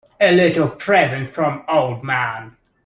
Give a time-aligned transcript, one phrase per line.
[0.19, 2.57] A little present from old man.